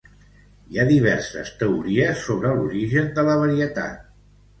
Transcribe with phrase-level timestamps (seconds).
[0.69, 4.01] Hi ha diverses teories sobre l'origen de la varietat.